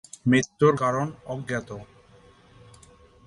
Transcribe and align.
মৃত্যুর 0.25 0.73
কারণ 0.77 1.07
অজ্ঞাত। 1.25 1.69